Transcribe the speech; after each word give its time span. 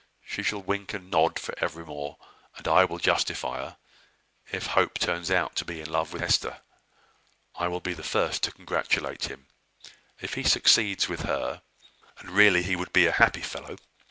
She 0.25 0.41
shall 0.41 0.63
wink 0.63 0.95
and 0.95 1.11
nod 1.11 1.37
for 1.37 1.53
evermore, 1.59 2.17
and 2.57 2.67
I 2.67 2.85
will 2.85 2.97
justify 2.97 3.57
her, 3.57 3.77
if 4.51 4.65
Hope 4.65 4.97
turns 4.97 5.29
out 5.29 5.55
to 5.57 5.63
be 5.63 5.79
in 5.79 5.91
love 5.91 6.11
with 6.11 6.23
Hester. 6.23 6.61
I 7.53 7.67
will 7.67 7.81
be 7.81 7.93
the 7.93 8.01
first 8.01 8.41
to 8.45 8.51
congratulate 8.51 9.25
him, 9.25 9.45
if 10.19 10.33
he 10.33 10.41
succeeds 10.41 11.07
with 11.07 11.19
her: 11.21 11.61
and 12.17 12.31
really 12.31 12.63
he 12.63 12.75
would 12.75 12.91
be 12.93 13.05
a 13.05 13.11
happy 13.11 13.41
fellow. 13.43 13.75